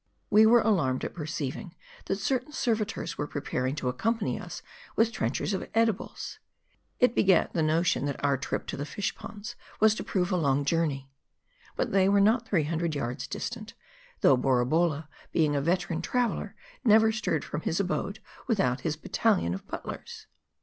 [0.31, 4.63] We were alarmed at perceiving, that certain servitors were preparing to accompany us
[4.95, 6.39] with trenchers of edibles.
[6.99, 10.35] It begat the notion, that our trip to the fish ponds was to prove a
[10.37, 11.11] long journey.
[11.75, 13.75] But they were not three hundred yards distant;
[14.21, 19.67] though Borabolla being a veteran traveler, never stirred from his abode without his battalion of
[19.67, 20.25] butlers.